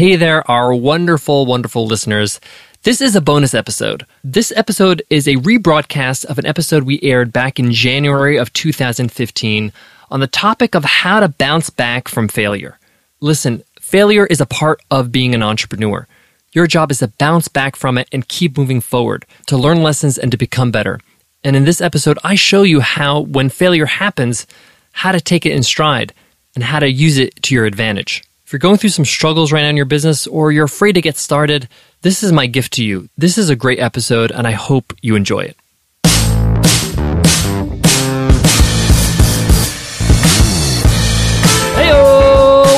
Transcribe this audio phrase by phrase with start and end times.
[0.00, 2.40] Hey there, our wonderful, wonderful listeners.
[2.84, 4.06] This is a bonus episode.
[4.24, 9.70] This episode is a rebroadcast of an episode we aired back in January of 2015
[10.10, 12.78] on the topic of how to bounce back from failure.
[13.20, 16.06] Listen, failure is a part of being an entrepreneur.
[16.52, 20.16] Your job is to bounce back from it and keep moving forward, to learn lessons
[20.16, 20.98] and to become better.
[21.44, 24.46] And in this episode, I show you how, when failure happens,
[24.92, 26.14] how to take it in stride
[26.54, 28.24] and how to use it to your advantage.
[28.50, 31.00] If you're going through some struggles right now in your business or you're afraid to
[31.00, 31.68] get started,
[32.02, 33.08] this is my gift to you.
[33.16, 35.56] This is a great episode, and I hope you enjoy it.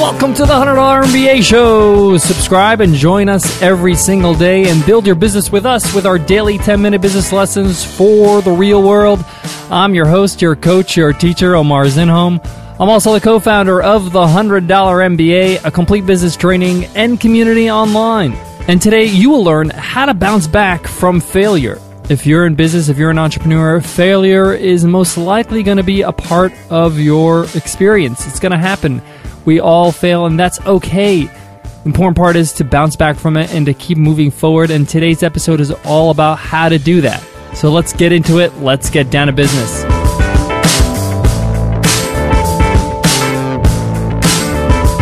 [0.00, 2.18] Welcome to the $100 MBA Show.
[2.18, 6.18] Subscribe and join us every single day and build your business with us with our
[6.18, 9.24] daily 10 minute business lessons for the real world.
[9.70, 12.44] I'm your host, your coach, your teacher, Omar Zenhom.
[12.80, 17.70] I'm also the co founder of the $100 MBA, a complete business training and community
[17.70, 18.32] online.
[18.68, 21.78] And today you will learn how to bounce back from failure.
[22.08, 26.00] If you're in business, if you're an entrepreneur, failure is most likely going to be
[26.00, 28.26] a part of your experience.
[28.26, 29.02] It's going to happen.
[29.44, 31.24] We all fail, and that's okay.
[31.24, 34.70] The important part is to bounce back from it and to keep moving forward.
[34.70, 37.22] And today's episode is all about how to do that.
[37.54, 38.56] So let's get into it.
[38.56, 39.99] Let's get down to business.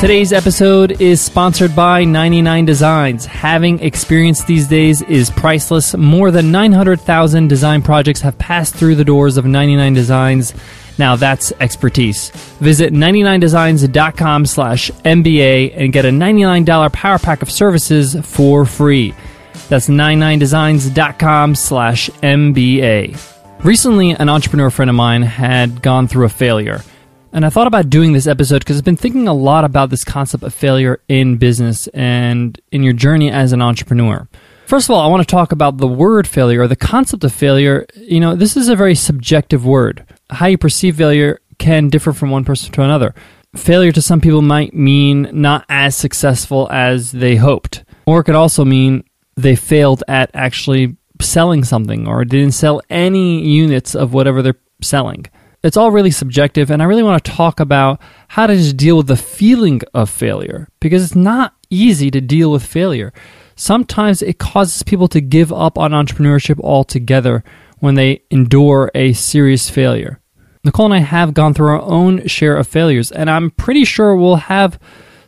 [0.00, 3.26] Today's episode is sponsored by 99 Designs.
[3.26, 5.94] Having experience these days is priceless.
[5.94, 10.54] More than 900,000 design projects have passed through the doors of 99 Designs.
[10.96, 12.30] Now that's expertise.
[12.60, 19.12] Visit 99designs.com slash MBA and get a $99 power pack of services for free.
[19.68, 23.62] That's 99designs.com slash MBA.
[23.62, 26.80] Recently, an entrepreneur friend of mine had gone through a failure.
[27.32, 30.04] And I thought about doing this episode because I've been thinking a lot about this
[30.04, 34.28] concept of failure in business and in your journey as an entrepreneur.
[34.66, 37.32] First of all, I want to talk about the word failure or the concept of
[37.32, 37.86] failure.
[37.94, 40.04] You know, this is a very subjective word.
[40.30, 43.14] How you perceive failure can differ from one person to another.
[43.54, 48.36] Failure to some people might mean not as successful as they hoped, or it could
[48.36, 49.04] also mean
[49.36, 55.26] they failed at actually selling something or didn't sell any units of whatever they're selling
[55.62, 58.96] it's all really subjective, and I really want to talk about how to just deal
[58.96, 63.12] with the feeling of failure because it's not easy to deal with failure.
[63.56, 67.44] Sometimes it causes people to give up on entrepreneurship altogether
[67.78, 70.20] when they endure a serious failure.
[70.64, 74.16] Nicole and I have gone through our own share of failures, and I'm pretty sure
[74.16, 74.78] we'll have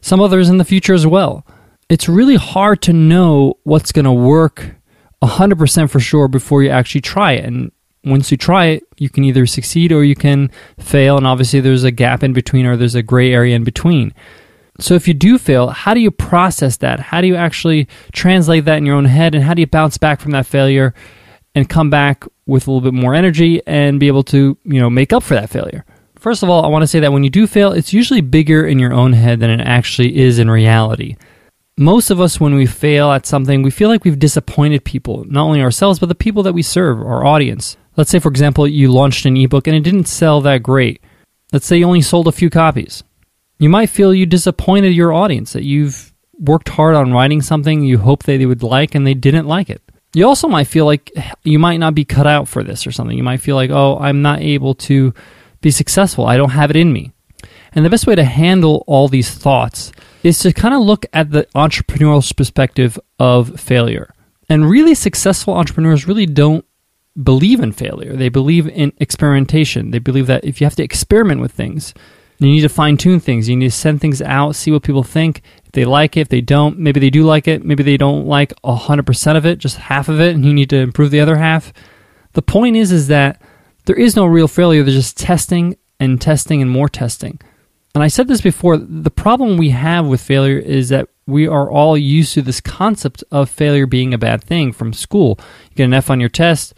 [0.00, 1.46] some others in the future as well.
[1.88, 4.76] It's really hard to know what's going to work
[5.22, 7.44] 100% for sure before you actually try it.
[7.44, 7.70] And
[8.04, 11.16] once you try it, you can either succeed or you can fail.
[11.16, 14.12] And obviously, there's a gap in between or there's a gray area in between.
[14.80, 16.98] So, if you do fail, how do you process that?
[16.98, 19.34] How do you actually translate that in your own head?
[19.34, 20.94] And how do you bounce back from that failure
[21.54, 24.90] and come back with a little bit more energy and be able to, you know,
[24.90, 25.84] make up for that failure?
[26.18, 28.64] First of all, I want to say that when you do fail, it's usually bigger
[28.64, 31.16] in your own head than it actually is in reality.
[31.76, 35.42] Most of us, when we fail at something, we feel like we've disappointed people, not
[35.42, 37.76] only ourselves, but the people that we serve, our audience.
[37.96, 41.02] Let's say, for example, you launched an ebook and it didn't sell that great.
[41.52, 43.04] Let's say you only sold a few copies.
[43.58, 47.98] You might feel you disappointed your audience, that you've worked hard on writing something you
[47.98, 49.82] hope they would like and they didn't like it.
[50.14, 51.10] You also might feel like
[51.42, 53.16] you might not be cut out for this or something.
[53.16, 55.14] You might feel like, oh, I'm not able to
[55.60, 56.26] be successful.
[56.26, 57.12] I don't have it in me.
[57.74, 59.92] And the best way to handle all these thoughts
[60.22, 64.12] is to kind of look at the entrepreneurial perspective of failure.
[64.48, 66.64] And really successful entrepreneurs really don't
[67.20, 68.16] believe in failure.
[68.16, 69.90] They believe in experimentation.
[69.90, 71.94] They believe that if you have to experiment with things,
[72.38, 73.48] you need to fine tune things.
[73.48, 75.42] You need to send things out, see what people think.
[75.64, 78.26] If they like it, if they don't, maybe they do like it, maybe they don't
[78.26, 81.36] like 100% of it, just half of it, and you need to improve the other
[81.36, 81.72] half.
[82.32, 83.40] The point is, is that
[83.84, 84.82] there is no real failure.
[84.82, 87.40] There's just testing and testing and more testing.
[87.94, 91.70] And I said this before the problem we have with failure is that we are
[91.70, 95.38] all used to this concept of failure being a bad thing from school.
[95.70, 96.74] You get an F on your test,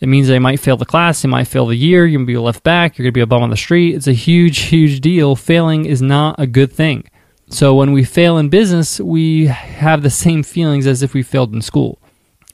[0.00, 2.32] it means they might fail the class, they might fail the year, you're going to
[2.32, 3.94] be left back, you're going to be a bum on the street.
[3.94, 5.36] It's a huge, huge deal.
[5.36, 7.08] Failing is not a good thing.
[7.48, 11.54] So when we fail in business, we have the same feelings as if we failed
[11.54, 12.00] in school.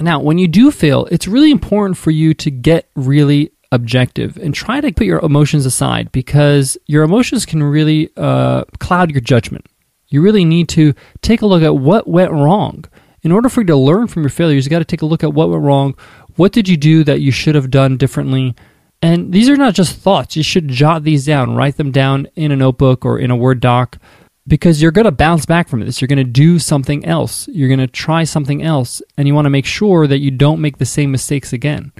[0.00, 4.54] Now, when you do fail, it's really important for you to get really objective and
[4.54, 9.66] try to put your emotions aside because your emotions can really uh, cloud your judgment.
[10.08, 12.84] You really need to take a look at what went wrong.
[13.22, 15.24] In order for you to learn from your failures, you got to take a look
[15.24, 15.96] at what went wrong.
[16.36, 18.54] What did you do that you should have done differently?
[19.02, 20.36] And these are not just thoughts.
[20.36, 23.60] You should jot these down, write them down in a notebook or in a Word
[23.60, 23.98] doc.
[24.48, 26.00] because you're going to bounce back from this.
[26.00, 27.48] You're going to do something else.
[27.48, 30.60] You're going to try something else, and you want to make sure that you don't
[30.60, 31.92] make the same mistakes again.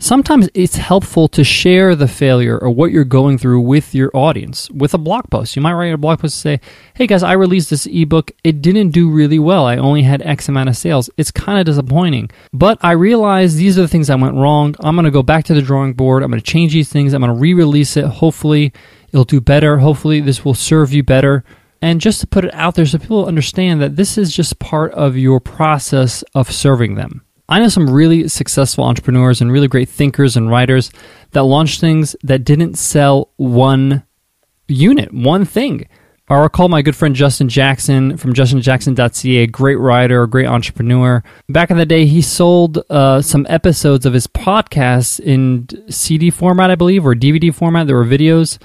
[0.00, 4.70] Sometimes it's helpful to share the failure or what you're going through with your audience
[4.70, 5.56] with a blog post.
[5.56, 8.30] You might write a blog post and say, Hey guys, I released this ebook.
[8.44, 9.66] It didn't do really well.
[9.66, 11.10] I only had X amount of sales.
[11.16, 12.30] It's kind of disappointing.
[12.52, 14.76] But I realized these are the things that went wrong.
[14.78, 16.22] I'm going to go back to the drawing board.
[16.22, 17.12] I'm going to change these things.
[17.12, 18.04] I'm going to re release it.
[18.04, 18.72] Hopefully,
[19.08, 19.78] it'll do better.
[19.78, 21.42] Hopefully, this will serve you better.
[21.82, 24.92] And just to put it out there so people understand that this is just part
[24.92, 27.22] of your process of serving them.
[27.48, 30.90] I know some really successful entrepreneurs and really great thinkers and writers
[31.30, 34.04] that launched things that didn't sell one
[34.68, 35.88] unit, one thing.
[36.30, 41.24] I recall my good friend Justin Jackson from justinjackson.ca, great writer, a great entrepreneur.
[41.48, 46.70] Back in the day, he sold uh, some episodes of his podcast in CD format,
[46.70, 47.86] I believe, or DVD format.
[47.86, 48.58] There were videos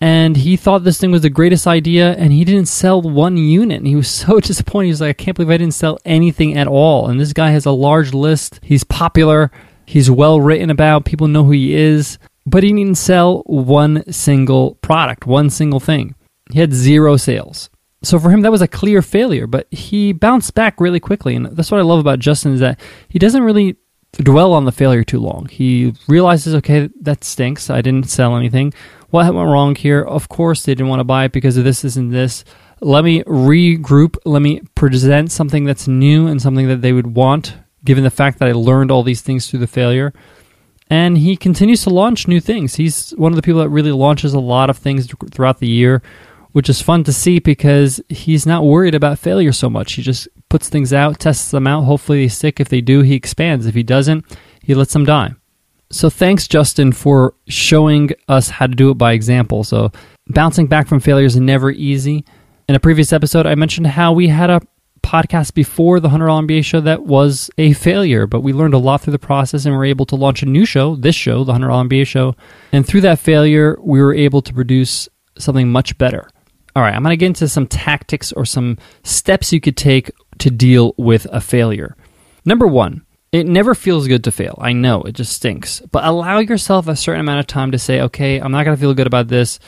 [0.00, 3.78] and he thought this thing was the greatest idea and he didn't sell one unit.
[3.78, 4.86] And he was so disappointed.
[4.86, 7.08] He was like i can't believe i didn't sell anything at all.
[7.08, 8.60] And this guy has a large list.
[8.62, 9.50] He's popular.
[9.86, 11.04] He's well written about.
[11.04, 12.18] People know who he is.
[12.46, 16.14] But he didn't sell one single product one single thing.
[16.50, 17.68] He had zero sales.
[18.02, 21.36] So for him that was a clear failure but he bounced back really quickly.
[21.36, 23.76] And that's what i love about justin is that he doesn't really
[24.12, 28.72] dwell on the failure too long he realizes okay that stinks i didn't sell anything
[29.10, 30.02] what went wrong here?
[30.02, 32.44] Of course, they didn't want to buy it because of this, this, and this.
[32.80, 34.16] Let me regroup.
[34.24, 37.54] Let me present something that's new and something that they would want,
[37.84, 40.12] given the fact that I learned all these things through the failure.
[40.88, 42.76] And he continues to launch new things.
[42.76, 46.02] He's one of the people that really launches a lot of things throughout the year,
[46.52, 49.92] which is fun to see because he's not worried about failure so much.
[49.94, 51.84] He just puts things out, tests them out.
[51.84, 52.60] Hopefully, they stick.
[52.60, 53.64] If they do, he expands.
[53.64, 54.26] If he doesn't,
[54.62, 55.34] he lets them die.
[55.90, 59.64] So thanks, Justin, for showing us how to do it by example.
[59.64, 59.90] So
[60.28, 62.24] bouncing back from failure is never easy.
[62.68, 64.60] In a previous episode, I mentioned how we had a
[65.02, 69.00] podcast before the $100 MBA show that was a failure, but we learned a lot
[69.00, 71.88] through the process and were able to launch a new show, this show, the $100
[71.88, 72.36] MBA show.
[72.70, 75.08] And through that failure, we were able to produce
[75.38, 76.28] something much better.
[76.76, 80.12] All right, I'm going to get into some tactics or some steps you could take
[80.40, 81.96] to deal with a failure.
[82.44, 84.58] Number one, it never feels good to fail.
[84.60, 85.80] I know it just stinks.
[85.92, 88.80] But allow yourself a certain amount of time to say, okay, I'm not going to
[88.80, 89.60] feel good about this.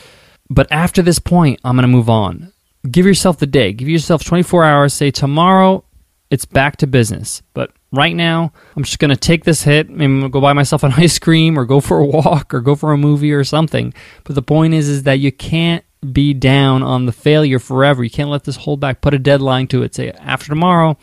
[0.49, 2.51] But after this point, I'm going to move on.
[2.89, 3.71] Give yourself the day.
[3.71, 4.93] Give yourself 24 hours.
[4.93, 5.85] Say, tomorrow,
[6.29, 7.41] it's back to business.
[7.53, 9.89] But right now, I'm just going to take this hit.
[9.89, 12.91] Maybe go buy myself an ice cream or go for a walk or go for
[12.91, 13.93] a movie or something.
[14.25, 18.03] But the point is, is that you can't be down on the failure forever.
[18.03, 19.01] You can't let this hold back.
[19.01, 19.95] Put a deadline to it.
[19.95, 20.97] Say, after tomorrow,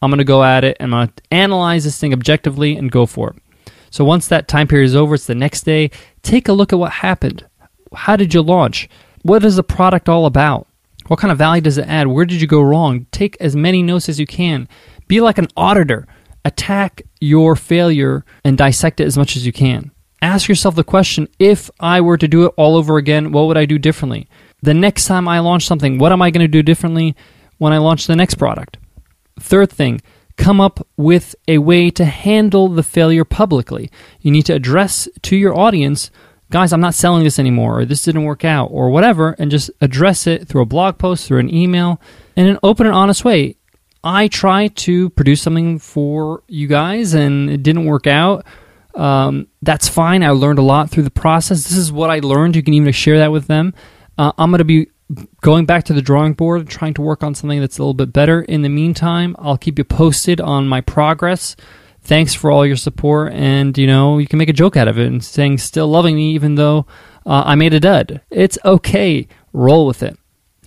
[0.00, 2.90] I'm going to go at it and I'm going to analyze this thing objectively and
[2.90, 3.36] go for it.
[3.90, 5.90] So once that time period is over, it's the next day.
[6.22, 7.46] Take a look at what happened.
[7.94, 8.88] How did you launch?
[9.22, 10.68] What is the product all about?
[11.06, 12.08] What kind of value does it add?
[12.08, 13.06] Where did you go wrong?
[13.12, 14.68] Take as many notes as you can.
[15.08, 16.06] Be like an auditor.
[16.44, 19.92] Attack your failure and dissect it as much as you can.
[20.22, 23.58] Ask yourself the question if I were to do it all over again, what would
[23.58, 24.28] I do differently?
[24.62, 27.14] The next time I launch something, what am I going to do differently
[27.58, 28.78] when I launch the next product?
[29.38, 30.00] Third thing,
[30.36, 33.90] come up with a way to handle the failure publicly.
[34.20, 36.10] You need to address to your audience,
[36.50, 39.70] guys, I'm not selling this anymore, or this didn't work out, or whatever, and just
[39.80, 42.00] address it through a blog post, through an email,
[42.36, 43.56] in an open and honest way.
[44.02, 48.46] I tried to produce something for you guys and it didn't work out.
[48.96, 50.22] Um, that's fine.
[50.22, 51.64] I learned a lot through the process.
[51.64, 52.56] This is what I learned.
[52.56, 53.74] You can even share that with them.
[54.16, 54.88] Uh, I'm going to be
[55.42, 57.94] going back to the drawing board and trying to work on something that's a little
[57.94, 58.40] bit better.
[58.42, 61.54] In the meantime, I'll keep you posted on my progress.
[62.00, 64.96] Thanks for all your support, and you know you can make a joke out of
[64.98, 66.86] it and saying still loving me even though
[67.26, 68.22] uh, I made a dud.
[68.30, 69.26] It's okay.
[69.52, 70.16] Roll with it.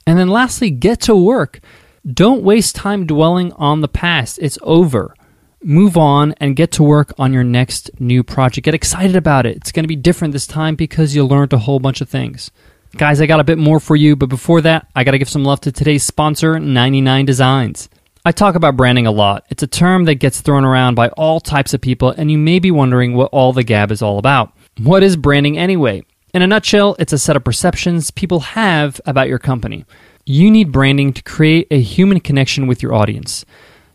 [0.05, 1.62] And then lastly, get to work.
[2.05, 4.38] Don't waste time dwelling on the past.
[4.41, 5.15] It's over.
[5.62, 8.63] Move on and get to work on your next new project.
[8.63, 9.58] Get excited about it.
[9.58, 12.50] It's going to be different this time because you learned a whole bunch of things.
[12.96, 15.30] Guys, I got a bit more for you, but before that, I got to give
[15.30, 17.89] some love to today's sponsor, 99 Designs.
[18.24, 19.46] I talk about branding a lot.
[19.50, 22.60] It's a term that gets thrown around by all types of people, and you may
[22.60, 24.54] be wondering what all the gab is all about.
[24.78, 26.04] What is branding anyway?
[26.34, 29.86] In a nutshell, it's a set of perceptions people have about your company.
[30.25, 33.46] You need branding to create a human connection with your audience.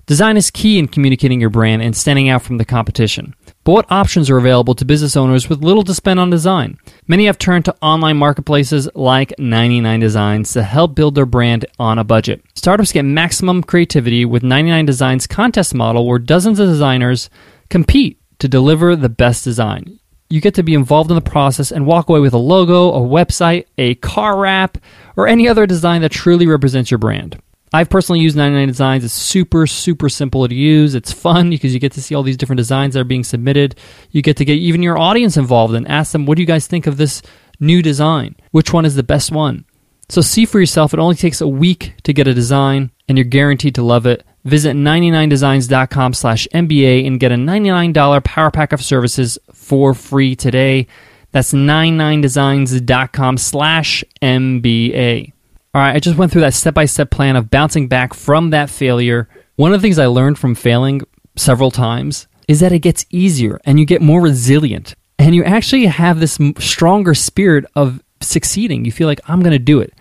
[0.07, 3.35] Design is key in communicating your brand and standing out from the competition.
[3.65, 6.77] But what options are available to business owners with little to spend on design?
[7.07, 11.99] Many have turned to online marketplaces like 99 Designs to help build their brand on
[11.99, 12.43] a budget.
[12.55, 17.31] Startups get maximum creativity with 99 Designs contest model where dozens of designers
[17.71, 19.99] compete to deliver the best design.
[20.29, 23.01] you get to be involved in the process and walk away with a logo, a
[23.01, 24.77] website, a car wrap,
[25.17, 27.41] or any other design that truly represents your brand.
[27.75, 29.05] I've personally used 99 Designs.
[29.05, 30.95] It's super, super simple to use.
[30.95, 33.75] It's fun because you get to see all these different designs that are being submitted.
[34.13, 36.69] You get to get even your audience involved and ask them, what do you guys
[36.69, 37.21] think of this
[37.59, 38.37] new design?
[38.53, 39.65] Which one is the best one?
[40.09, 40.95] So see for yourself.
[40.95, 44.25] It only takes a week to get a design and you're guaranteed to love it.
[44.45, 50.87] Visit 99designs.com slash MBA and get a $99 power pack of services for free today.
[51.33, 55.34] That's 99designs.com slash MBA.
[55.75, 58.51] All right, I just went through that step by step plan of bouncing back from
[58.51, 59.29] that failure.
[59.57, 61.03] One of the things I learned from failing
[61.35, 65.87] several times is that it gets easier and you get more resilient and you actually
[65.87, 68.85] have this stronger spirit of succeeding.
[68.85, 69.93] You feel like, I'm going to do it.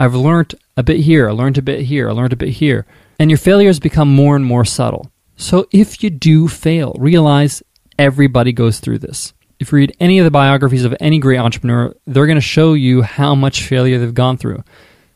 [0.00, 2.84] I've learned a bit here, I learned a bit here, I learned a bit here.
[3.20, 5.12] And your failures become more and more subtle.
[5.36, 7.62] So if you do fail, realize
[8.00, 9.32] everybody goes through this.
[9.60, 12.72] If you read any of the biographies of any great entrepreneur, they're going to show
[12.72, 14.64] you how much failure they've gone through.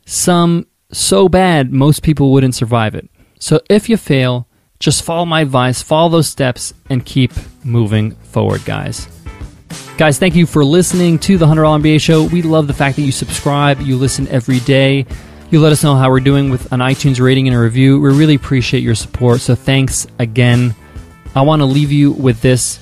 [0.05, 3.09] Some so bad, most people wouldn't survive it.
[3.39, 7.33] So if you fail, just follow my advice, follow those steps, and keep
[7.65, 9.09] moving forward, guys.
[9.97, 12.25] Guys, thank you for listening to the $100 MBA show.
[12.25, 15.07] We love the fact that you subscribe, you listen every day.
[15.51, 18.01] You let us know how we're doing with an iTunes rating and a review.
[18.01, 19.41] We really appreciate your support.
[19.41, 20.75] So thanks again.
[21.37, 22.81] I want to leave you with this.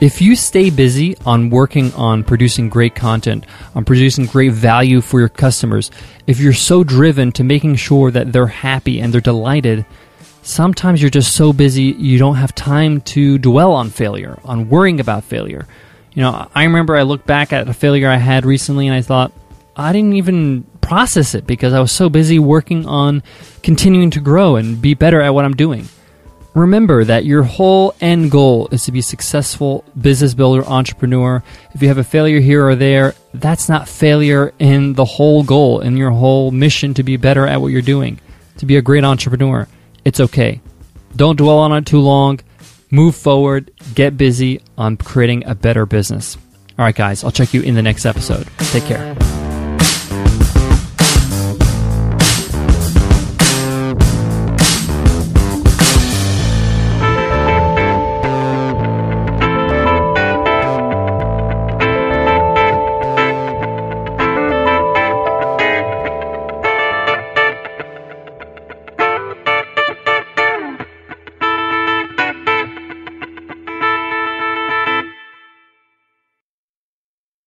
[0.00, 5.20] If you stay busy on working on producing great content, on producing great value for
[5.20, 5.90] your customers,
[6.26, 9.86] if you're so driven to making sure that they're happy and they're delighted,
[10.42, 15.00] sometimes you're just so busy you don't have time to dwell on failure, on worrying
[15.00, 15.66] about failure.
[16.12, 19.00] You know, I remember I looked back at a failure I had recently and I
[19.00, 19.32] thought,
[19.76, 23.22] I didn't even process it because I was so busy working on
[23.62, 25.88] continuing to grow and be better at what I'm doing.
[26.54, 31.42] Remember that your whole end goal is to be a successful business builder, entrepreneur.
[31.72, 35.80] If you have a failure here or there, that's not failure in the whole goal,
[35.80, 38.20] in your whole mission to be better at what you're doing,
[38.58, 39.66] to be a great entrepreneur.
[40.04, 40.60] It's okay.
[41.16, 42.40] Don't dwell on it too long
[42.94, 46.36] move forward, get busy on creating a better business.
[46.78, 48.48] All right, guys, I'll check you in the next episode.
[48.58, 49.33] Take care.